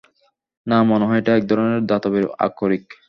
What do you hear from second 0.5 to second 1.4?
না, মনে হয় এটা